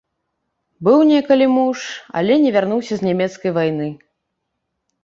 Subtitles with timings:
[0.87, 1.79] Быў некалі муж,
[2.23, 3.87] але не вярнуўся з нямецкай вайны.